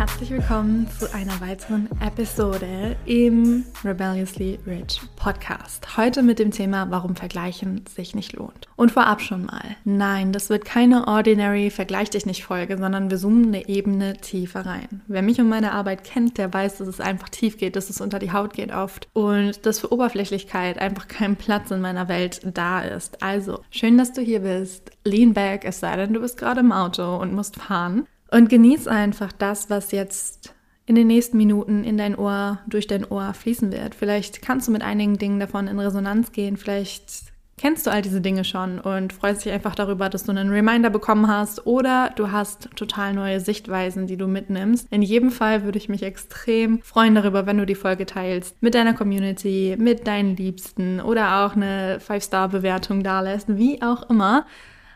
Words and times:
Herzlich 0.00 0.30
willkommen 0.30 0.88
zu 0.98 1.12
einer 1.12 1.38
weiteren 1.42 1.86
Episode 2.00 2.96
im 3.04 3.66
Rebelliously 3.84 4.58
Rich 4.66 5.02
Podcast. 5.14 5.98
Heute 5.98 6.22
mit 6.22 6.38
dem 6.38 6.52
Thema, 6.52 6.90
warum 6.90 7.16
Vergleichen 7.16 7.84
sich 7.86 8.14
nicht 8.14 8.32
lohnt. 8.32 8.66
Und 8.76 8.92
vorab 8.92 9.20
schon 9.20 9.44
mal, 9.44 9.76
nein, 9.84 10.32
das 10.32 10.48
wird 10.48 10.64
keine 10.64 11.06
ordinary 11.06 11.68
Vergleich 11.68 12.08
dich 12.08 12.24
nicht 12.24 12.44
Folge, 12.44 12.78
sondern 12.78 13.10
wir 13.10 13.18
zoomen 13.18 13.48
eine 13.48 13.68
Ebene 13.68 14.16
tiefer 14.16 14.64
rein. 14.64 15.02
Wer 15.06 15.20
mich 15.20 15.38
und 15.38 15.50
meine 15.50 15.72
Arbeit 15.72 16.02
kennt, 16.02 16.38
der 16.38 16.50
weiß, 16.50 16.78
dass 16.78 16.88
es 16.88 17.02
einfach 17.02 17.28
tief 17.28 17.58
geht, 17.58 17.76
dass 17.76 17.90
es 17.90 18.00
unter 18.00 18.18
die 18.18 18.32
Haut 18.32 18.54
geht 18.54 18.72
oft 18.72 19.06
und 19.12 19.66
dass 19.66 19.80
für 19.80 19.92
Oberflächlichkeit 19.92 20.78
einfach 20.78 21.08
kein 21.08 21.36
Platz 21.36 21.70
in 21.72 21.82
meiner 21.82 22.08
Welt 22.08 22.40
da 22.54 22.80
ist. 22.80 23.22
Also, 23.22 23.60
schön, 23.70 23.98
dass 23.98 24.14
du 24.14 24.22
hier 24.22 24.40
bist. 24.40 24.92
Lean 25.04 25.34
back, 25.34 25.66
es 25.66 25.80
sei 25.80 25.94
denn, 25.96 26.14
du 26.14 26.20
bist 26.20 26.38
gerade 26.38 26.60
im 26.60 26.72
Auto 26.72 27.16
und 27.16 27.34
musst 27.34 27.56
fahren. 27.56 28.06
Und 28.30 28.48
genieß 28.48 28.86
einfach 28.86 29.32
das, 29.32 29.70
was 29.70 29.90
jetzt 29.92 30.54
in 30.86 30.94
den 30.94 31.06
nächsten 31.06 31.36
Minuten 31.36 31.84
in 31.84 31.96
dein 31.96 32.16
Ohr, 32.16 32.58
durch 32.66 32.86
dein 32.86 33.04
Ohr 33.04 33.32
fließen 33.34 33.72
wird. 33.72 33.94
Vielleicht 33.94 34.42
kannst 34.42 34.68
du 34.68 34.72
mit 34.72 34.82
einigen 34.82 35.18
Dingen 35.18 35.38
davon 35.38 35.68
in 35.68 35.78
Resonanz 35.78 36.32
gehen. 36.32 36.56
Vielleicht 36.56 37.30
kennst 37.60 37.86
du 37.86 37.90
all 37.90 38.02
diese 38.02 38.20
Dinge 38.20 38.42
schon 38.42 38.80
und 38.80 39.12
freust 39.12 39.44
dich 39.44 39.52
einfach 39.52 39.74
darüber, 39.74 40.08
dass 40.08 40.24
du 40.24 40.30
einen 40.30 40.48
Reminder 40.48 40.88
bekommen 40.88 41.28
hast 41.28 41.66
oder 41.66 42.10
du 42.16 42.32
hast 42.32 42.70
total 42.74 43.12
neue 43.12 43.38
Sichtweisen, 43.38 44.06
die 44.06 44.16
du 44.16 44.26
mitnimmst. 44.26 44.88
In 44.90 45.02
jedem 45.02 45.30
Fall 45.30 45.62
würde 45.62 45.76
ich 45.76 45.90
mich 45.90 46.02
extrem 46.02 46.80
freuen 46.82 47.14
darüber, 47.14 47.46
wenn 47.46 47.58
du 47.58 47.66
die 47.66 47.74
Folge 47.74 48.06
teilst 48.06 48.60
mit 48.62 48.74
deiner 48.74 48.94
Community, 48.94 49.76
mit 49.78 50.06
deinen 50.06 50.36
Liebsten 50.36 51.00
oder 51.00 51.44
auch 51.44 51.54
eine 51.54 51.98
5-Star-Bewertung 51.98 53.02
dalässt, 53.02 53.46
wie 53.58 53.82
auch 53.82 54.08
immer. 54.08 54.46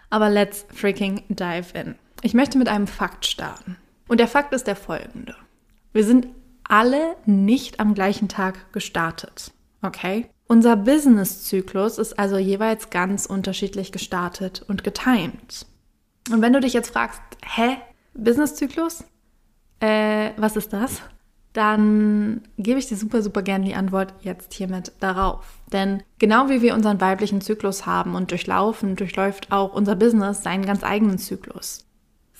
Aber 0.08 0.30
let's 0.30 0.66
freaking 0.72 1.22
dive 1.28 1.66
in. 1.74 1.96
Ich 2.24 2.32
möchte 2.32 2.56
mit 2.56 2.68
einem 2.68 2.86
Fakt 2.86 3.26
starten. 3.26 3.76
Und 4.08 4.18
der 4.18 4.28
Fakt 4.28 4.54
ist 4.54 4.66
der 4.66 4.76
folgende. 4.76 5.34
Wir 5.92 6.04
sind 6.04 6.26
alle 6.66 7.16
nicht 7.26 7.80
am 7.80 7.92
gleichen 7.92 8.28
Tag 8.28 8.72
gestartet. 8.72 9.52
Okay? 9.82 10.30
Unser 10.46 10.74
Business-Zyklus 10.74 11.98
ist 11.98 12.18
also 12.18 12.38
jeweils 12.38 12.88
ganz 12.88 13.26
unterschiedlich 13.26 13.92
gestartet 13.92 14.64
und 14.66 14.82
getimed. 14.84 15.66
Und 16.30 16.40
wenn 16.40 16.54
du 16.54 16.60
dich 16.60 16.72
jetzt 16.72 16.94
fragst, 16.94 17.20
hä, 17.44 17.76
Business-Zyklus? 18.14 19.04
Äh, 19.80 20.30
was 20.38 20.56
ist 20.56 20.72
das? 20.72 21.02
Dann 21.52 22.40
gebe 22.56 22.78
ich 22.78 22.88
dir 22.88 22.96
super, 22.96 23.20
super 23.20 23.42
gerne 23.42 23.66
die 23.66 23.74
Antwort 23.74 24.14
jetzt 24.22 24.54
hiermit 24.54 24.92
darauf. 24.98 25.58
Denn 25.74 26.02
genau 26.18 26.48
wie 26.48 26.62
wir 26.62 26.72
unseren 26.72 27.02
weiblichen 27.02 27.42
Zyklus 27.42 27.84
haben 27.84 28.14
und 28.14 28.30
durchlaufen, 28.30 28.96
durchläuft 28.96 29.52
auch 29.52 29.74
unser 29.74 29.94
Business 29.94 30.42
seinen 30.42 30.64
ganz 30.64 30.82
eigenen 30.82 31.18
Zyklus. 31.18 31.84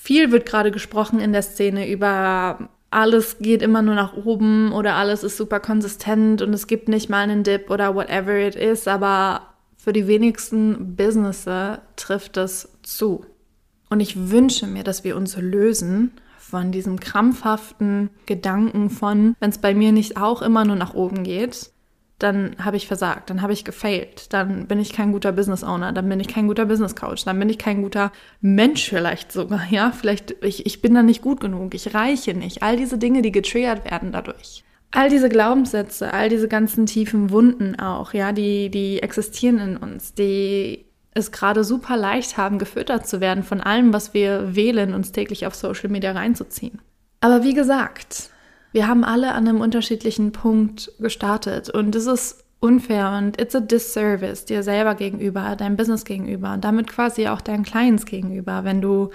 Viel 0.04 0.32
wird 0.32 0.44
gerade 0.44 0.70
gesprochen 0.70 1.18
in 1.18 1.32
der 1.32 1.40
Szene 1.40 1.90
über 1.90 2.68
alles 2.90 3.38
geht 3.38 3.62
immer 3.62 3.80
nur 3.80 3.94
nach 3.94 4.14
oben 4.14 4.70
oder 4.70 4.96
alles 4.96 5.24
ist 5.24 5.38
super 5.38 5.60
konsistent 5.60 6.42
und 6.42 6.52
es 6.52 6.66
gibt 6.66 6.88
nicht 6.88 7.08
mal 7.08 7.20
einen 7.20 7.42
Dip 7.42 7.70
oder 7.70 7.94
whatever 7.94 8.36
it 8.36 8.54
is, 8.54 8.86
aber 8.86 9.54
für 9.78 9.94
die 9.94 10.06
wenigsten 10.06 10.94
Businesses 10.94 11.78
trifft 11.96 12.36
es 12.36 12.68
zu. 12.82 13.24
Und 13.88 14.00
ich 14.00 14.28
wünsche 14.28 14.66
mir, 14.66 14.84
dass 14.84 15.04
wir 15.04 15.16
uns 15.16 15.38
lösen 15.38 16.12
von 16.38 16.70
diesem 16.70 17.00
krampfhaften 17.00 18.10
Gedanken 18.26 18.90
von, 18.90 19.34
wenn 19.40 19.50
es 19.50 19.58
bei 19.58 19.74
mir 19.74 19.92
nicht 19.92 20.18
auch 20.18 20.42
immer 20.42 20.66
nur 20.66 20.76
nach 20.76 20.92
oben 20.92 21.22
geht, 21.24 21.70
dann 22.18 22.56
habe 22.58 22.76
ich 22.76 22.86
versagt, 22.86 23.28
dann 23.28 23.42
habe 23.42 23.52
ich 23.52 23.64
gefailt, 23.64 24.32
dann 24.32 24.66
bin 24.66 24.78
ich 24.78 24.92
kein 24.92 25.12
guter 25.12 25.32
Business 25.32 25.64
Owner, 25.64 25.92
dann 25.92 26.08
bin 26.08 26.20
ich 26.20 26.28
kein 26.28 26.46
guter 26.46 26.64
Business 26.64 26.94
Coach, 26.94 27.24
dann 27.24 27.38
bin 27.38 27.48
ich 27.48 27.58
kein 27.58 27.82
guter 27.82 28.12
Mensch 28.40 28.88
vielleicht 28.88 29.32
sogar, 29.32 29.62
ja, 29.70 29.90
vielleicht 29.90 30.36
ich, 30.42 30.64
ich 30.66 30.80
bin 30.80 30.94
da 30.94 31.02
nicht 31.02 31.22
gut 31.22 31.40
genug, 31.40 31.74
ich 31.74 31.94
reiche 31.94 32.34
nicht, 32.34 32.62
all 32.62 32.76
diese 32.76 32.98
Dinge, 32.98 33.22
die 33.22 33.32
getriggert 33.32 33.90
werden 33.90 34.12
dadurch. 34.12 34.64
All 34.92 35.10
diese 35.10 35.28
Glaubenssätze, 35.28 36.12
all 36.12 36.28
diese 36.28 36.46
ganzen 36.46 36.86
tiefen 36.86 37.30
Wunden 37.30 37.78
auch, 37.80 38.14
ja, 38.14 38.30
die, 38.30 38.70
die 38.70 39.02
existieren 39.02 39.58
in 39.58 39.76
uns, 39.76 40.14
die 40.14 40.84
es 41.14 41.32
gerade 41.32 41.64
super 41.64 41.96
leicht 41.96 42.36
haben, 42.36 42.58
gefüttert 42.58 43.08
zu 43.08 43.20
werden 43.20 43.42
von 43.42 43.60
allem, 43.60 43.92
was 43.92 44.14
wir 44.14 44.54
wählen, 44.54 44.94
uns 44.94 45.10
täglich 45.10 45.46
auf 45.46 45.54
Social 45.54 45.88
Media 45.88 46.12
reinzuziehen. 46.12 46.80
Aber 47.20 47.42
wie 47.42 47.54
gesagt, 47.54 48.30
wir 48.74 48.88
haben 48.88 49.04
alle 49.04 49.32
an 49.34 49.46
einem 49.46 49.60
unterschiedlichen 49.60 50.32
Punkt 50.32 50.90
gestartet 50.98 51.70
und 51.70 51.94
es 51.94 52.06
ist 52.06 52.44
unfair 52.58 53.16
und 53.16 53.40
it's 53.40 53.54
a 53.54 53.60
disservice 53.60 54.46
dir 54.46 54.64
selber 54.64 54.96
gegenüber, 54.96 55.54
deinem 55.54 55.76
Business 55.76 56.04
gegenüber 56.04 56.52
und 56.54 56.64
damit 56.64 56.88
quasi 56.88 57.28
auch 57.28 57.40
deinen 57.40 57.62
Clients 57.62 58.04
gegenüber, 58.04 58.64
wenn 58.64 58.82
du 58.82 59.10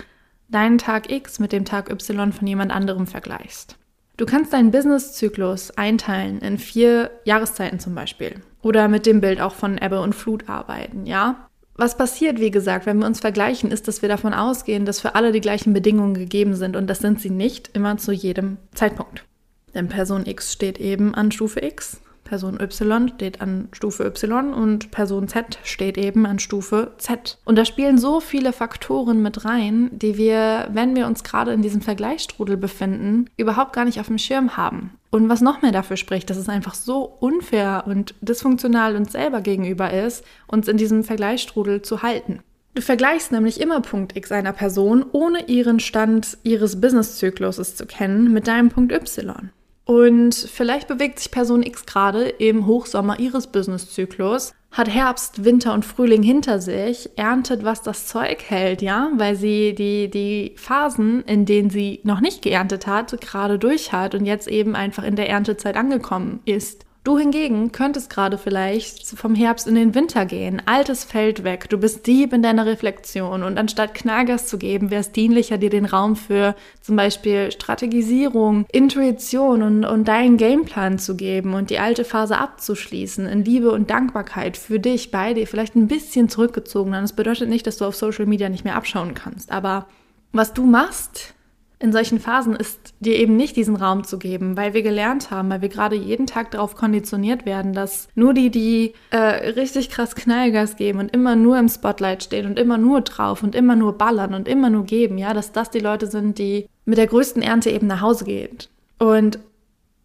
deinen 0.47 0.77
Tag 0.77 1.11
X 1.11 1.39
mit 1.39 1.51
dem 1.51 1.65
Tag 1.65 1.89
Y 1.91 2.31
von 2.31 2.47
jemand 2.47 2.71
anderem 2.71 3.05
vergleichst. 3.05 3.75
Du 4.15 4.25
kannst 4.25 4.53
deinen 4.53 4.71
Business-Zyklus 4.71 5.71
einteilen 5.71 6.39
in 6.39 6.57
vier 6.57 7.11
Jahreszeiten 7.25 7.81
zum 7.81 7.95
Beispiel 7.95 8.35
oder 8.61 8.87
mit 8.87 9.05
dem 9.05 9.19
Bild 9.19 9.41
auch 9.41 9.55
von 9.55 9.77
Ebbe 9.77 9.99
und 9.99 10.15
Flut 10.15 10.47
arbeiten, 10.47 11.05
ja? 11.05 11.49
Was 11.75 11.97
passiert, 11.97 12.39
wie 12.39 12.51
gesagt, 12.51 12.85
wenn 12.85 12.99
wir 12.99 13.07
uns 13.07 13.19
vergleichen, 13.19 13.71
ist, 13.71 13.89
dass 13.89 14.01
wir 14.01 14.09
davon 14.09 14.33
ausgehen, 14.33 14.85
dass 14.85 15.01
für 15.01 15.15
alle 15.15 15.33
die 15.33 15.41
gleichen 15.41 15.73
Bedingungen 15.73 16.13
gegeben 16.13 16.53
sind 16.53 16.77
und 16.77 16.87
das 16.87 16.99
sind 16.99 17.19
sie 17.19 17.29
nicht 17.29 17.71
immer 17.73 17.97
zu 17.97 18.13
jedem 18.13 18.57
Zeitpunkt. 18.73 19.25
Denn 19.73 19.87
Person 19.87 20.25
X 20.25 20.53
steht 20.53 20.79
eben 20.79 21.13
an 21.15 21.31
Stufe 21.31 21.63
X, 21.63 22.01
Person 22.29 22.59
Y 22.61 23.09
steht 23.15 23.41
an 23.41 23.69
Stufe 23.71 24.05
Y 24.05 24.53
und 24.53 24.91
Person 24.91 25.27
Z 25.27 25.57
steht 25.63 25.97
eben 25.97 26.27
an 26.27 26.37
Stufe 26.37 26.91
Z. 26.99 27.39
Und 27.43 27.57
da 27.57 27.65
spielen 27.65 27.97
so 27.97 28.19
viele 28.19 28.53
Faktoren 28.53 29.23
mit 29.23 29.45
rein, 29.45 29.89
die 29.91 30.15
wir, 30.15 30.67
wenn 30.71 30.95
wir 30.95 31.07
uns 31.07 31.23
gerade 31.23 31.53
in 31.53 31.63
diesem 31.63 31.81
Vergleichsstrudel 31.81 32.55
befinden, 32.55 33.25
überhaupt 33.35 33.73
gar 33.73 33.83
nicht 33.83 33.99
auf 33.99 34.07
dem 34.07 34.19
Schirm 34.19 34.57
haben. 34.57 34.91
Und 35.09 35.27
was 35.27 35.41
noch 35.41 35.63
mehr 35.63 35.71
dafür 35.71 35.97
spricht, 35.97 36.29
dass 36.29 36.37
es 36.37 36.49
einfach 36.49 36.75
so 36.75 37.01
unfair 37.19 37.85
und 37.87 38.13
dysfunktional 38.21 38.95
uns 38.95 39.11
selber 39.11 39.41
gegenüber 39.41 39.91
ist, 39.91 40.23
uns 40.45 40.67
in 40.67 40.77
diesem 40.77 41.03
Vergleichsstrudel 41.03 41.81
zu 41.81 42.03
halten. 42.03 42.41
Du 42.75 42.83
vergleichst 42.83 43.31
nämlich 43.31 43.59
immer 43.59 43.81
Punkt 43.81 44.15
X 44.15 44.31
einer 44.31 44.53
Person, 44.53 45.03
ohne 45.11 45.47
ihren 45.47 45.79
Stand 45.79 46.37
ihres 46.43 46.79
Businesszykluses 46.79 47.75
zu 47.75 47.87
kennen, 47.87 48.31
mit 48.31 48.45
deinem 48.45 48.69
Punkt 48.69 48.91
Y. 48.91 49.49
Und 49.89 50.35
vielleicht 50.35 50.87
bewegt 50.87 51.17
sich 51.17 51.31
Person 51.31 51.63
X 51.63 51.87
gerade 51.87 52.29
im 52.29 52.67
Hochsommer 52.67 53.19
ihres 53.19 53.47
Businesszyklus, 53.47 54.53
hat 54.69 54.87
Herbst, 54.87 55.45
Winter 55.45 55.73
und 55.73 55.83
Frühling 55.83 56.21
hinter 56.21 56.61
sich, 56.61 57.09
erntet, 57.15 57.63
was 57.63 57.81
das 57.81 58.05
Zeug 58.05 58.43
hält, 58.47 58.83
ja, 58.83 59.09
weil 59.15 59.35
sie 59.35 59.73
die, 59.73 60.07
die 60.07 60.53
Phasen, 60.57 61.23
in 61.23 61.45
denen 61.45 61.71
sie 61.71 62.01
noch 62.03 62.21
nicht 62.21 62.43
geerntet 62.43 62.85
hat, 62.85 63.19
gerade 63.19 63.57
durch 63.57 63.91
hat 63.91 64.13
und 64.13 64.27
jetzt 64.27 64.47
eben 64.47 64.75
einfach 64.75 65.03
in 65.03 65.15
der 65.15 65.27
Erntezeit 65.27 65.75
angekommen 65.75 66.41
ist. 66.45 66.85
Du 67.05 67.17
hingegen 67.17 67.71
könntest 67.71 68.09
gerade 68.09 68.37
vielleicht 68.37 69.07
vom 69.07 69.33
Herbst 69.33 69.67
in 69.67 69.75
den 69.75 69.95
Winter 69.95 70.25
gehen, 70.25 70.61
altes 70.65 71.05
Feld 71.05 71.45
weg, 71.45 71.69
du 71.69 71.77
bist 71.77 72.05
deep 72.05 72.33
in 72.33 72.43
deiner 72.43 72.65
Reflexion. 72.65 73.41
Und 73.41 73.57
anstatt 73.57 73.93
Knallgas 73.93 74.47
zu 74.47 74.57
geben, 74.57 74.91
wäre 74.91 74.99
es 74.99 75.13
dienlicher, 75.13 75.57
dir 75.57 75.69
den 75.69 75.85
Raum 75.85 76.17
für 76.17 76.55
zum 76.81 76.97
Beispiel 76.97 77.51
Strategisierung, 77.51 78.65
Intuition 78.73 79.63
und, 79.63 79.85
und 79.85 80.09
deinen 80.09 80.35
Gameplan 80.35 80.99
zu 80.99 81.15
geben 81.15 81.53
und 81.53 81.69
die 81.69 81.79
alte 81.79 82.03
Phase 82.03 82.37
abzuschließen 82.37 83.25
in 83.27 83.45
Liebe 83.45 83.71
und 83.71 83.89
Dankbarkeit 83.89 84.57
für 84.57 84.79
dich, 84.79 85.09
bei 85.09 85.33
dir, 85.33 85.47
vielleicht 85.47 85.75
ein 85.75 85.87
bisschen 85.87 86.27
zurückgezogen. 86.27 86.91
Das 86.91 87.13
bedeutet 87.13 87.47
nicht, 87.47 87.65
dass 87.65 87.77
du 87.77 87.85
auf 87.85 87.95
Social 87.95 88.25
Media 88.25 88.49
nicht 88.49 88.65
mehr 88.65 88.75
abschauen 88.75 89.13
kannst, 89.13 89.51
aber 89.53 89.87
was 90.33 90.53
du 90.53 90.65
machst, 90.65 91.33
in 91.81 91.93
solchen 91.93 92.19
Phasen 92.19 92.55
ist 92.55 92.93
dir 92.99 93.15
eben 93.15 93.37
nicht 93.37 93.55
diesen 93.55 93.77
Raum 93.77 94.03
zu 94.03 94.19
geben, 94.19 94.57
weil 94.57 94.73
wir 94.73 94.81
gelernt 94.81 95.31
haben, 95.31 95.49
weil 95.49 95.61
wir 95.61 95.69
gerade 95.69 95.95
jeden 95.95 96.27
Tag 96.27 96.51
darauf 96.51 96.75
konditioniert 96.75 97.45
werden, 97.45 97.71
dass 97.71 98.09
nur 98.15 98.33
die, 98.33 98.49
die 98.49 98.93
äh, 99.11 99.17
richtig 99.51 99.89
krass 99.89 100.13
Knallgas 100.13 100.75
geben 100.75 100.99
und 100.99 101.13
immer 101.13 101.37
nur 101.37 101.57
im 101.57 101.69
Spotlight 101.69 102.23
stehen 102.23 102.45
und 102.45 102.59
immer 102.59 102.77
nur 102.77 102.99
drauf 103.01 103.43
und 103.43 103.55
immer 103.55 103.77
nur 103.77 103.97
ballern 103.97 104.33
und 104.33 104.49
immer 104.49 104.69
nur 104.69 104.83
geben, 104.83 105.17
ja, 105.17 105.33
dass 105.33 105.53
das 105.53 105.69
die 105.69 105.79
Leute 105.79 106.07
sind, 106.07 106.37
die 106.37 106.67
mit 106.83 106.97
der 106.97 107.07
größten 107.07 107.41
Ernte 107.41 107.69
eben 107.69 107.87
nach 107.87 108.01
Hause 108.01 108.25
gehen. 108.25 108.57
Und 108.97 109.39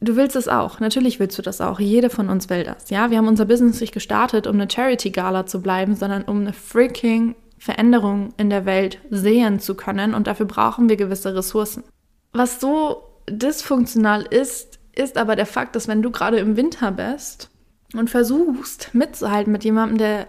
Du 0.00 0.17
willst 0.17 0.37
es 0.37 0.49
auch. 0.49 0.81
Natürlich 0.81 1.19
willst 1.19 1.38
du 1.38 1.43
das 1.43 1.62
auch. 1.62 1.81
Jede 1.81 2.11
von 2.11 2.29
uns 2.29 2.50
will 2.50 2.62
das. 2.62 2.91
Ja, 2.91 3.11
wir 3.11 3.17
haben 3.17 3.29
unser 3.29 3.47
Business 3.47 3.81
nicht 3.81 3.94
gestartet, 3.94 4.47
um 4.47 4.56
eine 4.56 4.70
Charity 4.70 5.09
Gala 5.09 5.47
zu 5.47 5.62
bleiben, 5.62 5.94
sondern 5.94 6.25
um 6.25 6.41
eine 6.41 6.53
freaking 6.53 7.35
Veränderungen 7.65 8.35
in 8.37 8.51
der 8.51 8.67
Welt 8.67 8.99
sehen 9.09 9.59
zu 9.59 9.75
können 9.75 10.13
und 10.13 10.27
dafür 10.27 10.45
brauchen 10.45 10.91
wir 10.91 10.97
gewisse 10.97 11.35
Ressourcen. 11.35 11.83
Was 12.31 12.61
so 12.61 13.05
dysfunktional 13.27 14.21
ist, 14.21 14.79
ist 14.95 15.17
aber 15.17 15.35
der 15.35 15.47
Fakt, 15.47 15.75
dass 15.75 15.89
wenn 15.89 16.03
du 16.03 16.11
gerade 16.11 16.37
im 16.37 16.59
Winter 16.59 16.93
bist 16.93 17.49
und 17.95 18.11
versuchst 18.11 18.91
mitzuhalten 18.93 19.51
mit 19.51 19.65
jemandem, 19.65 19.97
der 19.97 20.29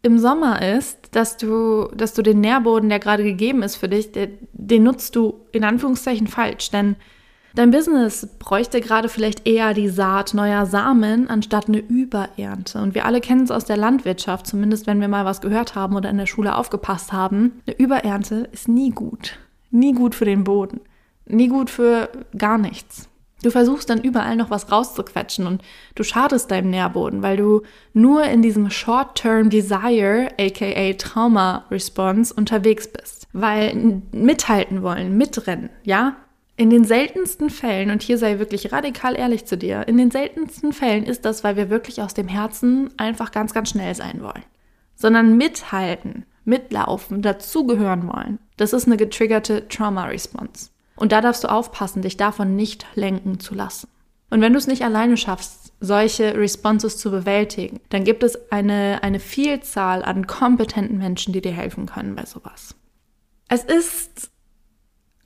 im 0.00 0.18
Sommer 0.18 0.62
ist, 0.74 1.14
dass 1.14 1.36
du, 1.36 1.88
dass 1.94 2.14
du 2.14 2.22
den 2.22 2.40
Nährboden, 2.40 2.88
der 2.88 2.98
gerade 2.98 3.24
gegeben 3.24 3.62
ist 3.62 3.76
für 3.76 3.90
dich, 3.90 4.12
der, 4.12 4.28
den 4.54 4.82
nutzt 4.82 5.14
du 5.16 5.44
in 5.52 5.64
Anführungszeichen 5.64 6.28
falsch. 6.28 6.70
Denn 6.70 6.96
dein 7.54 7.70
Business 7.70 8.28
bräuchte 8.38 8.80
gerade 8.80 9.08
vielleicht 9.08 9.46
eher 9.46 9.74
die 9.74 9.88
Saat 9.88 10.34
neuer 10.34 10.66
Samen 10.66 11.28
anstatt 11.28 11.68
eine 11.68 11.78
Überernte. 11.78 12.80
Und 12.80 12.94
wir 12.94 13.04
alle 13.04 13.20
kennen 13.20 13.44
es 13.44 13.50
aus 13.50 13.64
der 13.64 13.76
Landwirtschaft, 13.76 14.46
zumindest 14.46 14.86
wenn 14.86 15.00
wir 15.00 15.08
mal 15.08 15.24
was 15.24 15.40
gehört 15.40 15.74
haben 15.74 15.96
oder 15.96 16.10
in 16.10 16.18
der 16.18 16.26
Schule 16.26 16.56
aufgepasst 16.56 17.12
haben. 17.12 17.60
Eine 17.66 17.76
Überernte 17.76 18.48
ist 18.52 18.68
nie 18.68 18.90
gut. 18.90 19.38
Nie 19.70 19.92
gut 19.92 20.14
für 20.14 20.24
den 20.24 20.44
Boden. 20.44 20.80
Nie 21.26 21.48
gut 21.48 21.70
für 21.70 22.08
gar 22.36 22.58
nichts. 22.58 23.08
Du 23.42 23.50
versuchst 23.50 23.88
dann 23.88 24.02
überall 24.02 24.36
noch 24.36 24.50
was 24.50 24.70
rauszuquetschen 24.70 25.46
und 25.46 25.62
du 25.94 26.02
schadest 26.02 26.50
deinem 26.50 26.70
Nährboden, 26.70 27.22
weil 27.22 27.38
du 27.38 27.62
nur 27.94 28.24
in 28.24 28.42
diesem 28.42 28.70
Short-Term 28.70 29.48
Desire, 29.48 30.28
aka 30.38 30.92
Trauma 30.94 31.64
Response, 31.70 32.34
unterwegs 32.34 32.88
bist. 32.88 33.26
Weil 33.32 34.02
mithalten 34.12 34.82
wollen, 34.82 35.16
mitrennen, 35.16 35.70
ja? 35.84 36.16
In 36.60 36.68
den 36.68 36.84
seltensten 36.84 37.48
Fällen, 37.48 37.88
und 37.88 38.02
hier 38.02 38.18
sei 38.18 38.38
wirklich 38.38 38.70
radikal 38.70 39.16
ehrlich 39.16 39.46
zu 39.46 39.56
dir, 39.56 39.88
in 39.88 39.96
den 39.96 40.10
seltensten 40.10 40.74
Fällen 40.74 41.04
ist 41.04 41.24
das, 41.24 41.42
weil 41.42 41.56
wir 41.56 41.70
wirklich 41.70 42.02
aus 42.02 42.12
dem 42.12 42.28
Herzen 42.28 42.90
einfach 42.98 43.32
ganz, 43.32 43.54
ganz 43.54 43.70
schnell 43.70 43.94
sein 43.94 44.20
wollen. 44.20 44.44
Sondern 44.94 45.38
mithalten, 45.38 46.26
mitlaufen, 46.44 47.22
dazugehören 47.22 48.06
wollen. 48.06 48.40
Das 48.58 48.74
ist 48.74 48.86
eine 48.86 48.98
getriggerte 48.98 49.68
Trauma 49.68 50.04
Response. 50.04 50.68
Und 50.96 51.12
da 51.12 51.22
darfst 51.22 51.44
du 51.44 51.50
aufpassen, 51.50 52.02
dich 52.02 52.18
davon 52.18 52.56
nicht 52.56 52.84
lenken 52.94 53.40
zu 53.40 53.54
lassen. 53.54 53.88
Und 54.28 54.42
wenn 54.42 54.52
du 54.52 54.58
es 54.58 54.66
nicht 54.66 54.84
alleine 54.84 55.16
schaffst, 55.16 55.72
solche 55.80 56.36
Responses 56.36 56.98
zu 56.98 57.10
bewältigen, 57.10 57.80
dann 57.88 58.04
gibt 58.04 58.22
es 58.22 58.52
eine, 58.52 59.02
eine 59.02 59.18
Vielzahl 59.18 60.04
an 60.04 60.26
kompetenten 60.26 60.98
Menschen, 60.98 61.32
die 61.32 61.40
dir 61.40 61.52
helfen 61.52 61.86
können 61.86 62.16
bei 62.16 62.26
sowas. 62.26 62.74
Es 63.48 63.64
ist 63.64 64.30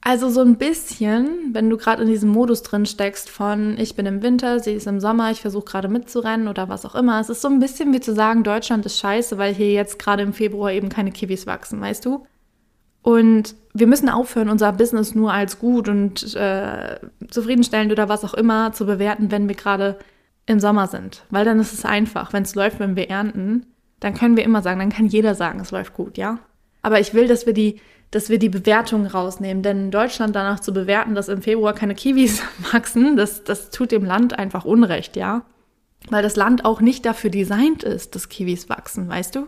also 0.06 0.29
so 0.29 0.43
ein 0.43 0.56
bisschen, 0.56 1.55
wenn 1.55 1.71
du 1.71 1.79
gerade 1.79 2.03
in 2.03 2.09
diesem 2.09 2.29
Modus 2.29 2.62
drin 2.62 2.85
steckst 2.85 3.31
von 3.31 3.79
ich 3.79 3.97
bin 3.97 4.05
im 4.05 4.23
Winter, 4.23 4.61
sie 4.61 4.73
ist 4.73 4.87
im 4.87 5.01
Sommer, 5.01 5.31
ich 5.31 5.41
versuche 5.41 5.65
gerade 5.65 5.89
mitzurennen 5.89 6.47
oder 6.47 6.69
was 6.69 6.85
auch 6.85 6.95
immer. 6.95 7.19
Es 7.21 7.31
ist 7.31 7.41
so 7.41 7.49
ein 7.49 7.59
bisschen 7.59 7.95
wie 7.95 8.01
zu 8.01 8.15
sagen, 8.15 8.45
Deutschland 8.45 8.85
ist 8.85 8.99
scheiße, 8.99 9.39
weil 9.39 9.55
hier 9.55 9.73
jetzt 9.73 9.99
gerade 9.99 10.23
im 10.23 10.35
Februar 10.35 10.73
eben 10.73 10.91
keine 10.91 11.11
Kiwis 11.11 11.47
wachsen, 11.47 11.81
weißt 11.81 12.05
du? 12.05 12.27
Und 13.01 13.55
wir 13.73 13.87
müssen 13.87 14.11
aufhören, 14.11 14.51
unser 14.51 14.73
Business 14.73 15.15
nur 15.15 15.33
als 15.33 15.59
gut 15.59 15.89
und 15.89 16.35
äh, 16.35 16.99
zufriedenstellend 17.31 17.91
oder 17.91 18.09
was 18.11 18.25
auch 18.25 18.35
immer 18.35 18.73
zu 18.73 18.85
bewerten, 18.85 19.31
wenn 19.31 19.49
wir 19.49 19.56
gerade 19.56 19.99
im 20.45 20.61
Sommer 20.61 20.87
sind. 20.87 21.25
Weil 21.31 21.47
dann 21.47 21.61
ist 21.61 21.73
es 21.73 21.87
einfach. 21.87 22.35
Wenn 22.35 22.43
es 22.43 22.55
läuft, 22.55 22.79
wenn 22.79 22.97
wir 22.97 23.09
ernten, 23.09 23.65
dann 24.01 24.12
können 24.12 24.37
wir 24.37 24.45
immer 24.45 24.61
sagen, 24.61 24.81
dann 24.81 24.93
kann 24.93 25.06
jeder 25.06 25.35
sagen, 25.35 25.61
es 25.61 25.71
läuft 25.71 25.95
gut, 25.95 26.19
ja? 26.19 26.41
Aber 26.83 27.01
ich 27.01 27.15
will, 27.15 27.27
dass 27.27 27.47
wir 27.47 27.55
die, 27.55 27.81
dass 28.14 28.28
wir 28.28 28.38
die 28.38 28.49
Bewertung 28.49 29.06
rausnehmen. 29.06 29.62
Denn 29.62 29.84
in 29.84 29.90
Deutschland 29.90 30.37
danach 30.37 30.61
zu 30.61 30.72
bewerten, 30.72 31.14
dass 31.14 31.28
im 31.28 31.43
Februar 31.43 31.72
keine 31.72 31.94
Kiwis 31.94 32.43
wachsen, 32.72 33.16
das, 33.16 33.44
das 33.44 33.70
tut 33.70 33.93
dem 33.93 34.05
Land 34.05 34.38
einfach 34.38 34.64
Unrecht, 34.64 35.16
ja? 35.16 35.43
Weil 36.11 36.22
das 36.22 36.37
Land 36.37 36.64
auch 36.64 36.81
nicht 36.81 37.06
dafür 37.06 37.31
designt 37.31 37.82
ist, 37.82 38.14
dass 38.14 38.28
Kiwis 38.28 38.69
wachsen, 38.69 39.08
weißt 39.08 39.34
du? 39.34 39.46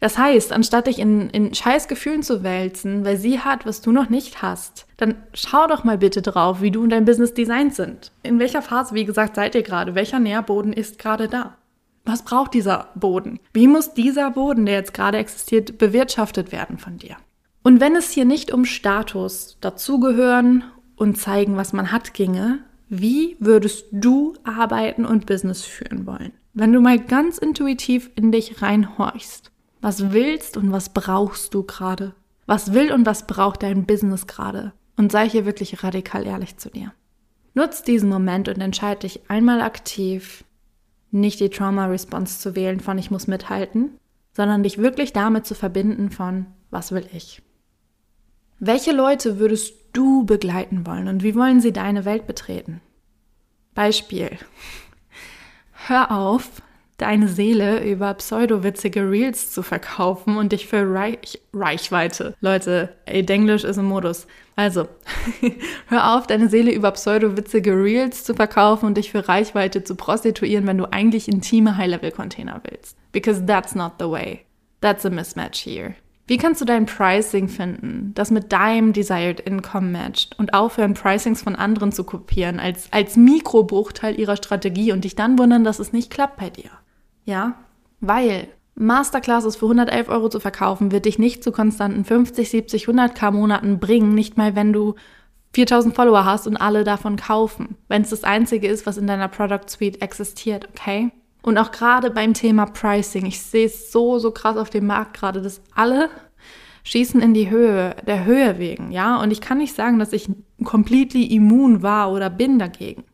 Das 0.00 0.18
heißt, 0.18 0.52
anstatt 0.52 0.86
dich 0.86 0.98
in, 0.98 1.30
in 1.30 1.54
scheiß 1.54 1.88
Gefühlen 1.88 2.22
zu 2.22 2.42
wälzen, 2.42 3.06
weil 3.06 3.16
sie 3.16 3.40
hat, 3.40 3.64
was 3.64 3.80
du 3.80 3.90
noch 3.90 4.10
nicht 4.10 4.42
hast, 4.42 4.86
dann 4.98 5.14
schau 5.32 5.66
doch 5.66 5.84
mal 5.84 5.96
bitte 5.96 6.20
drauf, 6.20 6.60
wie 6.60 6.70
du 6.70 6.82
und 6.82 6.90
dein 6.90 7.06
Business 7.06 7.32
designt 7.32 7.74
sind. 7.74 8.12
In 8.22 8.38
welcher 8.38 8.60
Phase, 8.60 8.94
wie 8.94 9.06
gesagt, 9.06 9.36
seid 9.36 9.54
ihr 9.54 9.62
gerade? 9.62 9.94
Welcher 9.94 10.18
Nährboden 10.18 10.72
ist 10.74 10.98
gerade 10.98 11.28
da? 11.28 11.56
Was 12.04 12.22
braucht 12.22 12.52
dieser 12.52 12.88
Boden? 12.96 13.40
Wie 13.54 13.66
muss 13.66 13.94
dieser 13.94 14.30
Boden, 14.30 14.66
der 14.66 14.74
jetzt 14.74 14.92
gerade 14.92 15.16
existiert, 15.16 15.78
bewirtschaftet 15.78 16.52
werden 16.52 16.76
von 16.76 16.98
dir? 16.98 17.16
Und 17.66 17.80
wenn 17.80 17.96
es 17.96 18.10
hier 18.10 18.26
nicht 18.26 18.52
um 18.52 18.66
Status, 18.66 19.56
dazugehören 19.62 20.64
und 20.96 21.16
zeigen, 21.16 21.56
was 21.56 21.72
man 21.72 21.90
hat, 21.90 22.12
ginge, 22.12 22.58
wie 22.90 23.36
würdest 23.40 23.86
du 23.90 24.34
arbeiten 24.44 25.06
und 25.06 25.24
Business 25.24 25.62
führen 25.62 26.04
wollen? 26.04 26.32
Wenn 26.52 26.74
du 26.74 26.80
mal 26.80 26.98
ganz 26.98 27.38
intuitiv 27.38 28.10
in 28.16 28.30
dich 28.32 28.60
reinhorchst, 28.60 29.50
was 29.80 30.12
willst 30.12 30.58
und 30.58 30.72
was 30.72 30.90
brauchst 30.90 31.54
du 31.54 31.62
gerade? 31.62 32.14
Was 32.44 32.74
will 32.74 32.92
und 32.92 33.06
was 33.06 33.26
braucht 33.26 33.62
dein 33.62 33.86
Business 33.86 34.26
gerade? 34.26 34.74
Und 34.98 35.10
sei 35.10 35.26
hier 35.26 35.46
wirklich 35.46 35.82
radikal 35.82 36.26
ehrlich 36.26 36.58
zu 36.58 36.68
dir. 36.68 36.92
Nutz 37.54 37.82
diesen 37.82 38.10
Moment 38.10 38.48
und 38.48 38.60
entscheide 38.60 39.00
dich 39.00 39.22
einmal 39.28 39.62
aktiv, 39.62 40.44
nicht 41.10 41.40
die 41.40 41.48
Trauma 41.48 41.86
Response 41.86 42.38
zu 42.38 42.54
wählen 42.54 42.80
von 42.80 42.98
ich 42.98 43.10
muss 43.10 43.26
mithalten, 43.26 43.98
sondern 44.32 44.62
dich 44.62 44.76
wirklich 44.76 45.14
damit 45.14 45.46
zu 45.46 45.54
verbinden 45.54 46.10
von 46.10 46.46
was 46.74 46.90
will 46.90 47.06
ich? 47.12 47.40
Welche 48.58 48.92
Leute 48.92 49.38
würdest 49.38 49.74
du 49.92 50.24
begleiten 50.24 50.86
wollen 50.86 51.08
und 51.08 51.22
wie 51.22 51.34
wollen 51.34 51.60
sie 51.60 51.72
deine 51.72 52.04
Welt 52.04 52.26
betreten? 52.26 52.80
Beispiel. 53.74 54.38
Hör 55.86 56.12
auf, 56.12 56.62
deine 56.96 57.28
Seele 57.28 57.84
über 57.84 58.14
pseudowitzige 58.14 59.10
Reels 59.10 59.52
zu 59.52 59.62
verkaufen 59.62 60.36
und 60.36 60.52
dich 60.52 60.66
für 60.66 60.92
Reich 60.92 61.40
Reichweite. 61.52 62.34
Leute, 62.40 62.94
ey, 63.06 63.24
Denglisch 63.24 63.64
ist 63.64 63.76
im 63.76 63.86
Modus. 63.86 64.26
Also, 64.56 64.88
hör 65.88 66.14
auf, 66.14 66.26
deine 66.26 66.48
Seele 66.48 66.72
über 66.72 66.92
pseudowitzige 66.92 67.72
Reels 67.72 68.24
zu 68.24 68.34
verkaufen 68.34 68.86
und 68.86 68.96
dich 68.96 69.10
für 69.10 69.28
Reichweite 69.28 69.82
zu 69.82 69.96
prostituieren, 69.96 70.66
wenn 70.66 70.78
du 70.78 70.90
eigentlich 70.92 71.28
intime 71.28 71.76
High-Level-Container 71.76 72.62
willst. 72.70 72.96
Because 73.10 73.44
that's 73.44 73.74
not 73.74 73.94
the 73.98 74.08
way. 74.08 74.44
That's 74.80 75.04
a 75.04 75.10
mismatch 75.10 75.58
here. 75.58 75.96
Wie 76.26 76.38
kannst 76.38 76.60
du 76.60 76.64
dein 76.64 76.86
Pricing 76.86 77.48
finden, 77.48 78.12
das 78.14 78.30
mit 78.30 78.50
deinem 78.50 78.94
Desired 78.94 79.40
Income 79.40 79.88
matcht 79.88 80.38
und 80.38 80.54
aufhören, 80.54 80.94
Pricings 80.94 81.42
von 81.42 81.54
anderen 81.54 81.92
zu 81.92 82.04
kopieren 82.04 82.60
als, 82.60 82.88
als 82.92 83.16
Mikrobruchteil 83.16 84.18
ihrer 84.18 84.36
Strategie 84.36 84.92
und 84.92 85.04
dich 85.04 85.16
dann 85.16 85.38
wundern, 85.38 85.64
dass 85.64 85.80
es 85.80 85.92
nicht 85.92 86.10
klappt 86.10 86.38
bei 86.38 86.48
dir? 86.48 86.70
Ja, 87.26 87.56
weil 88.00 88.48
Masterclasses 88.74 89.56
für 89.56 89.66
111 89.66 90.08
Euro 90.08 90.30
zu 90.30 90.40
verkaufen, 90.40 90.92
wird 90.92 91.04
dich 91.04 91.18
nicht 91.18 91.44
zu 91.44 91.52
konstanten 91.52 92.04
50, 92.04 92.48
70, 92.48 92.86
100k 92.86 93.30
Monaten 93.30 93.78
bringen, 93.78 94.14
nicht 94.14 94.38
mal 94.38 94.56
wenn 94.56 94.72
du 94.72 94.94
4000 95.52 95.94
Follower 95.94 96.24
hast 96.24 96.46
und 96.46 96.56
alle 96.56 96.84
davon 96.84 97.16
kaufen, 97.16 97.76
wenn 97.88 98.02
es 98.02 98.10
das 98.10 98.24
einzige 98.24 98.66
ist, 98.66 98.86
was 98.86 98.96
in 98.96 99.06
deiner 99.06 99.28
Product 99.28 99.68
Suite 99.68 100.02
existiert, 100.02 100.68
okay? 100.70 101.12
Und 101.44 101.58
auch 101.58 101.70
gerade 101.70 102.10
beim 102.10 102.34
Thema 102.34 102.66
Pricing, 102.66 103.26
ich 103.26 103.40
sehe 103.40 103.66
es 103.66 103.92
so, 103.92 104.18
so 104.18 104.30
krass 104.30 104.56
auf 104.56 104.70
dem 104.70 104.86
Markt 104.86 105.16
gerade, 105.16 105.42
dass 105.42 105.60
alle 105.74 106.08
schießen 106.84 107.20
in 107.20 107.34
die 107.34 107.50
Höhe, 107.50 107.96
der 108.06 108.24
Höhe 108.24 108.58
wegen, 108.58 108.90
ja? 108.90 109.20
Und 109.20 109.30
ich 109.30 109.40
kann 109.40 109.58
nicht 109.58 109.74
sagen, 109.74 109.98
dass 109.98 110.12
ich 110.12 110.28
completely 110.64 111.24
immun 111.24 111.82
war 111.82 112.12
oder 112.12 112.30
bin 112.30 112.58
dagegen. 112.58 113.04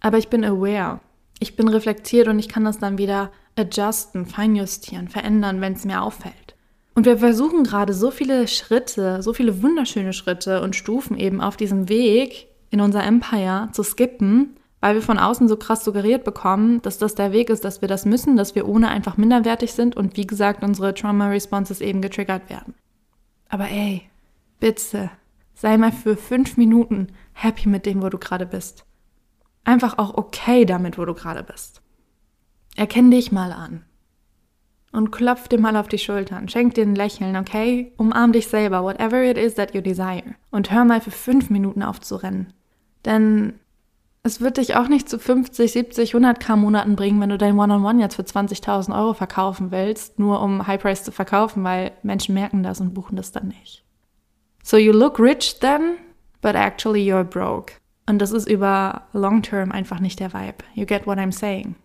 Aber 0.00 0.18
ich 0.18 0.28
bin 0.28 0.44
aware 0.44 1.00
ich 1.40 1.56
bin 1.56 1.68
reflektiert 1.68 2.28
und 2.28 2.38
ich 2.38 2.48
kann 2.48 2.64
das 2.64 2.78
dann 2.78 2.98
wieder 2.98 3.30
adjusten, 3.56 4.26
feinjustieren, 4.26 5.08
verändern, 5.08 5.60
wenn 5.60 5.74
es 5.74 5.84
mir 5.84 6.02
auffällt. 6.02 6.56
Und 6.94 7.06
wir 7.06 7.18
versuchen 7.18 7.62
gerade 7.62 7.92
so 7.92 8.10
viele 8.10 8.48
Schritte, 8.48 9.22
so 9.22 9.32
viele 9.32 9.62
wunderschöne 9.62 10.12
Schritte 10.12 10.62
und 10.62 10.74
Stufen 10.74 11.16
eben 11.16 11.40
auf 11.40 11.56
diesem 11.56 11.88
Weg 11.88 12.48
in 12.70 12.80
unser 12.80 13.04
Empire 13.04 13.68
zu 13.72 13.84
skippen, 13.84 14.56
weil 14.80 14.94
wir 14.94 15.02
von 15.02 15.18
außen 15.18 15.48
so 15.48 15.56
krass 15.56 15.84
suggeriert 15.84 16.24
bekommen, 16.24 16.80
dass 16.82 16.98
das 16.98 17.14
der 17.14 17.32
Weg 17.32 17.50
ist, 17.50 17.64
dass 17.64 17.80
wir 17.80 17.88
das 17.88 18.04
müssen, 18.04 18.36
dass 18.36 18.54
wir 18.54 18.68
ohne 18.68 18.88
einfach 18.88 19.16
minderwertig 19.16 19.72
sind 19.72 19.96
und 19.96 20.16
wie 20.16 20.26
gesagt 20.26 20.62
unsere 20.62 20.94
Trauma 20.94 21.28
Responses 21.28 21.80
eben 21.80 22.02
getriggert 22.02 22.48
werden. 22.48 22.74
Aber 23.48 23.68
ey, 23.68 24.02
bitte, 24.60 25.10
sei 25.54 25.76
mal 25.76 25.92
für 25.92 26.16
fünf 26.16 26.56
Minuten 26.56 27.08
happy 27.32 27.68
mit 27.68 27.86
dem, 27.86 28.02
wo 28.02 28.08
du 28.08 28.18
gerade 28.18 28.46
bist 28.46 28.84
einfach 29.68 29.98
auch 29.98 30.14
okay 30.14 30.64
damit, 30.64 30.98
wo 30.98 31.04
du 31.04 31.14
gerade 31.14 31.42
bist. 31.42 31.82
Erkenn 32.74 33.10
dich 33.10 33.30
mal 33.30 33.52
an. 33.52 33.84
Und 34.90 35.10
klopf 35.10 35.48
dir 35.48 35.60
mal 35.60 35.76
auf 35.76 35.88
die 35.88 35.98
Schultern, 35.98 36.48
schenk 36.48 36.74
dir 36.74 36.82
ein 36.82 36.94
Lächeln, 36.94 37.36
okay? 37.36 37.92
Umarm 37.98 38.32
dich 38.32 38.48
selber, 38.48 38.82
whatever 38.82 39.22
it 39.22 39.36
is 39.36 39.54
that 39.54 39.74
you 39.74 39.82
desire. 39.82 40.34
Und 40.50 40.70
hör 40.70 40.86
mal 40.86 41.02
für 41.02 41.10
fünf 41.10 41.50
Minuten 41.50 41.82
auf 41.82 42.00
zu 42.00 42.16
rennen. 42.16 42.54
Denn 43.04 43.60
es 44.22 44.40
wird 44.40 44.56
dich 44.56 44.76
auch 44.76 44.88
nicht 44.88 45.08
zu 45.08 45.18
50, 45.18 45.72
70, 45.72 46.14
100k 46.14 46.56
Monaten 46.56 46.96
bringen, 46.96 47.20
wenn 47.20 47.30
du 47.30 47.38
dein 47.38 47.58
One-on-One 47.58 47.88
-on 47.88 47.96
-One 47.96 48.00
jetzt 48.00 48.16
für 48.16 48.22
20.000 48.22 48.94
Euro 48.94 49.14
verkaufen 49.14 49.70
willst, 49.70 50.18
nur 50.18 50.42
um 50.42 50.66
High 50.66 50.80
Price 50.80 51.04
zu 51.04 51.12
verkaufen, 51.12 51.64
weil 51.64 51.92
Menschen 52.02 52.34
merken 52.34 52.62
das 52.62 52.80
und 52.80 52.94
buchen 52.94 53.16
das 53.16 53.32
dann 53.32 53.48
nicht. 53.48 53.84
So 54.62 54.76
you 54.76 54.92
look 54.92 55.18
rich 55.18 55.60
then, 55.60 55.96
but 56.42 56.54
actually 56.54 57.00
you're 57.00 57.24
broke. 57.24 57.74
Und 58.06 58.18
das 58.18 58.32
ist 58.32 58.48
über 58.48 59.02
Long 59.12 59.42
Term 59.42 59.70
einfach 59.70 60.00
nicht 60.00 60.20
der 60.20 60.32
Vibe. 60.32 60.64
You 60.74 60.86
get 60.86 61.06
what 61.06 61.18
I'm 61.18 61.32
saying. 61.32 61.76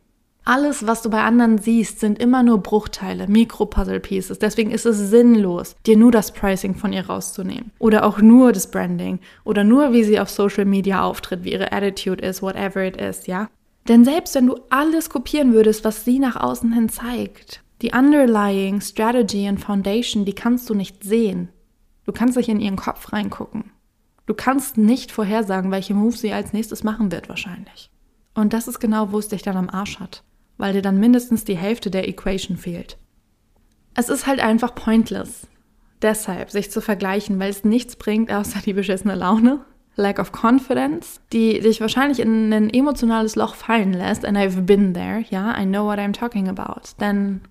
Alles, 0.46 0.86
was 0.86 1.02
du 1.02 1.10
bei 1.10 1.24
anderen 1.24 1.58
siehst, 1.58 2.02
sind 2.02 2.20
immer 2.20 2.44
nur 2.44 2.58
Bruchteile, 2.58 3.28
Mikro-Puzzle-Pieces. 3.28 4.40
Deswegen 4.40 4.72
ist 4.72 4.86
es 4.86 4.98
sinnlos, 4.98 5.78
dir 5.86 5.96
nur 5.96 6.12
das 6.12 6.34
Pricing 6.34 6.76
von 6.76 6.92
ihr 6.92 7.06
rauszunehmen. 7.08 7.72
Oder 7.80 8.06
auch 8.06 8.20
nur 8.20 8.52
das 8.52 8.70
Branding. 8.70 9.20
Oder 9.46 9.64
nur, 9.64 9.94
wie 9.94 10.04
sie 10.04 10.20
auf 10.20 10.30
Social 10.30 10.66
Media 10.66 11.02
auftritt, 11.02 11.46
wie 11.46 11.54
ihre 11.54 11.72
Attitude 11.72 12.26
ist, 12.26 12.42
whatever 12.42 12.84
it 12.84 12.98
is, 12.98 13.26
ja? 13.26 13.50
Denn 13.88 14.04
selbst 14.04 14.36
wenn 14.36 14.48
du 14.48 14.58
alles 14.70 15.10
kopieren 15.10 15.54
würdest, 15.54 15.86
was 15.86 16.04
sie 16.04 16.20
nach 16.20 16.36
außen 16.36 16.74
hin 16.74 16.90
zeigt, 16.90 17.64
die 17.82 17.92
underlying 17.92 18.82
Strategy 18.82 19.48
und 19.48 19.60
Foundation, 19.60 20.26
die 20.26 20.34
kannst 20.34 20.70
du 20.70 20.74
nicht 20.74 21.04
sehen. 21.06 21.50
Du 22.06 22.12
kannst 22.12 22.36
nicht 22.36 22.50
in 22.50 22.60
ihren 22.60 22.76
Kopf 22.76 23.14
reingucken. 23.14 23.72
Du 24.26 24.34
kannst 24.34 24.78
nicht 24.78 25.12
vorhersagen, 25.12 25.72
welche 25.72 25.94
Moves 25.94 26.20
sie 26.20 26.34
als 26.34 26.52
nächstes 26.52 26.84
machen 26.84 27.14
wird, 27.14 27.30
wahrscheinlich. 27.30 27.90
Und 28.34 28.52
das 28.52 28.68
ist 28.68 28.80
genau, 28.80 29.12
wo 29.12 29.20
es 29.20 29.30
dich 29.30 29.42
dann 29.42 29.58
am 29.58 29.70
Arsch 29.70 30.00
hat 30.00 30.24
weil 30.58 30.74
dir 30.74 30.82
dann 30.82 31.00
mindestens 31.00 31.46
die 31.46 31.58
Hälfte 31.58 31.90
der 31.90 32.08
Equation 32.08 32.58
fehlt. 32.58 32.98
Es 33.96 34.10
ist 34.10 34.28
halt 34.28 34.40
einfach 34.40 34.76
pointless, 34.76 35.48
deshalb 36.02 36.52
sich 36.52 36.72
zu 36.72 36.82
vergleichen, 36.82 37.40
weil 37.40 37.50
es 37.50 37.64
nichts 37.64 37.96
bringt 37.96 38.32
außer 38.32 38.60
die 38.66 38.74
beschissene 38.74 39.16
Laune, 39.16 39.66
lack 39.96 40.20
of 40.20 40.32
confidence, 40.32 41.22
die 41.32 41.60
dich 41.60 41.82
wahrscheinlich 41.82 42.20
in 42.20 42.52
ein 42.52 42.70
emotionales 42.70 43.36
Loch 43.36 43.56
fallen 43.56 43.94
lässt. 43.94 44.26
And 44.26 44.38
I've 44.38 44.62
been 44.62 44.94
there, 44.94 45.24
yeah, 45.32 45.60
I 45.60 45.66
know 45.66 45.86
what 45.86 46.00
I'm 46.00 46.14
talking 46.14 46.48
about. 46.48 46.82
Denn 47.00 47.42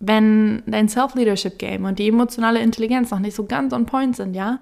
wenn 0.00 0.62
dein 0.66 0.88
Self-Leadership-Game 0.88 1.84
und 1.84 1.98
die 1.98 2.08
emotionale 2.08 2.60
Intelligenz 2.60 3.10
noch 3.10 3.20
nicht 3.20 3.34
so 3.34 3.44
ganz 3.44 3.72
on 3.72 3.86
point 3.86 4.16
sind, 4.16 4.34
ja, 4.34 4.60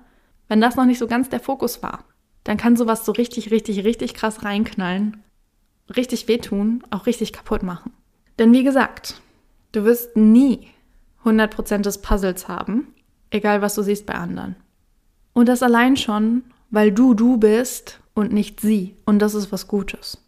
wenn 0.48 0.60
das 0.60 0.76
noch 0.76 0.84
nicht 0.84 0.98
so 0.98 1.06
ganz 1.06 1.28
der 1.30 1.40
Fokus 1.40 1.82
war, 1.82 2.04
dann 2.44 2.56
kann 2.56 2.76
sowas 2.76 3.04
so 3.04 3.12
richtig, 3.12 3.50
richtig, 3.50 3.84
richtig 3.84 4.14
krass 4.14 4.44
reinknallen 4.44 5.22
richtig 5.88 6.28
wehtun, 6.28 6.82
auch 6.90 7.06
richtig 7.06 7.32
kaputt 7.32 7.62
machen. 7.62 7.92
Denn 8.38 8.52
wie 8.52 8.64
gesagt, 8.64 9.20
du 9.72 9.84
wirst 9.84 10.16
nie 10.16 10.68
100% 11.24 11.78
des 11.78 11.98
Puzzles 11.98 12.48
haben, 12.48 12.88
egal 13.30 13.62
was 13.62 13.74
du 13.74 13.82
siehst 13.82 14.06
bei 14.06 14.14
anderen. 14.14 14.56
Und 15.32 15.48
das 15.48 15.62
allein 15.62 15.96
schon, 15.96 16.44
weil 16.70 16.92
du 16.92 17.14
du 17.14 17.36
bist 17.36 18.00
und 18.14 18.32
nicht 18.32 18.60
sie. 18.60 18.96
Und 19.04 19.20
das 19.20 19.34
ist 19.34 19.52
was 19.52 19.68
Gutes. 19.68 20.18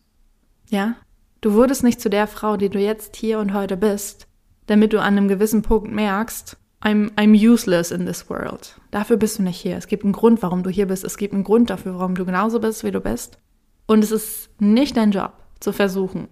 Ja? 0.69 0.97
Du 1.41 1.55
wurdest 1.55 1.85
nicht 1.85 2.01
zu 2.01 2.09
der 2.09 2.27
Frau, 2.27 2.57
die 2.57 2.71
du 2.71 2.79
jetzt 2.79 3.17
hier 3.17 3.39
und 3.39 3.53
heute 3.53 3.77
bist, 3.77 4.27
damit 4.67 4.93
du 4.93 5.01
an 5.01 5.19
einem 5.19 5.29
gewissen 5.29 5.63
Punkt 5.63 5.93
merkst, 5.93 6.57
I'm, 6.83 7.11
I'm 7.17 7.35
useless 7.35 7.91
in 7.91 8.07
this 8.07 8.29
world. 8.29 8.79
Dafür 8.91 9.17
bist 9.17 9.39
du 9.39 9.43
nicht 9.43 9.61
hier. 9.61 9.77
Es 9.77 9.87
gibt 9.87 10.05
einen 10.05 10.13
Grund, 10.13 10.43
warum 10.43 10.63
du 10.63 10.71
hier 10.71 10.87
bist. 10.87 11.03
Es 11.03 11.17
gibt 11.17 11.33
einen 11.33 11.45
Grund 11.45 11.71
dafür, 11.71 11.99
warum 11.99 12.15
du 12.15 12.27
genauso 12.27 12.61
bist, 12.61 12.85
wie 12.85 12.91
du 12.91 13.01
bist. 13.01 13.39
Und 13.87 14.05
es 14.05 14.11
ist 14.11 14.51
nicht 14.61 14.97
dein 14.97 15.11
Job, 15.11 15.33
zu 15.65 15.73
versuchen, 15.73 16.29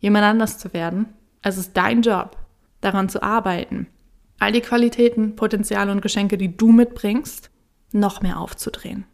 jemand 0.00 0.24
anders 0.24 0.58
zu 0.58 0.72
werden. 0.72 1.06
Es 1.42 1.58
ist 1.58 1.76
dein 1.76 2.02
Job, 2.02 2.38
daran 2.80 3.08
zu 3.08 3.22
arbeiten, 3.22 3.88
all 4.38 4.52
die 4.52 4.60
Qualitäten, 4.60 5.36
Potenziale 5.36 5.92
und 5.92 6.00
Geschenke, 6.00 6.38
die 6.38 6.56
du 6.56 6.72
mitbringst, 6.72 7.50
noch 7.92 8.22
mehr 8.22 8.40
aufzudrehen. 8.40 9.04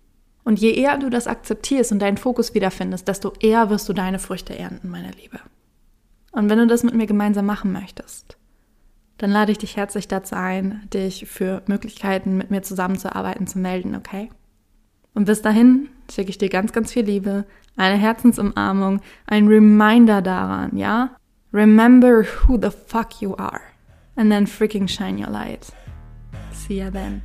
Und 0.45 0.59
je 0.59 0.73
eher 0.73 0.99
du 0.99 1.09
das 1.09 1.27
akzeptierst 1.27 1.93
und 1.93 2.01
deinen 2.01 2.17
Fokus 2.17 2.55
wiederfindest, 2.55 3.07
desto 3.07 3.33
eher 3.41 3.71
wirst 3.71 3.89
du 3.89 3.93
deine 3.93 4.19
Früchte 4.19 4.59
ernten, 4.59 4.89
meine 4.89 5.11
Liebe. 5.13 5.39
Und 6.33 6.49
wenn 6.49 6.59
du 6.59 6.67
das 6.67 6.83
mit 6.83 6.95
mir 6.95 7.07
gemeinsam 7.07 7.47
machen 7.47 7.73
möchtest, 7.73 8.37
dann 9.19 9.31
lade 9.31 9.53
ich 9.53 9.59
dich 9.59 9.77
herzlich 9.77 10.09
dazu 10.09 10.35
ein, 10.35 10.89
dich 10.93 11.27
für 11.27 11.63
Möglichkeiten 11.67 12.37
mit 12.37 12.51
mir 12.51 12.63
zusammenzuarbeiten 12.63 13.47
zu 13.47 13.59
melden, 13.59 13.95
okay? 13.95 14.31
Und 15.15 15.27
bis 15.27 15.43
dahin 15.43 15.89
schicke 16.11 16.31
ich 16.31 16.39
dir 16.39 16.49
ganz, 16.49 16.73
ganz 16.73 16.93
viel 16.93 17.05
Liebe, 17.05 17.45
eine 17.77 17.97
Herzensumarmung, 17.97 19.01
ein 19.27 19.49
Reminder 19.49 20.23
daran, 20.23 20.77
ja? 20.77 21.17
Remember 21.53 22.25
who 22.25 22.59
the 22.61 22.71
fuck 22.71 23.21
you 23.21 23.35
are. 23.37 23.61
And 24.17 24.31
then 24.31 24.47
freaking 24.47 24.89
shine 24.89 25.19
your 25.19 25.31
light. 25.31 25.73
See 26.53 26.79
ya 26.79 26.91
then. 26.91 27.23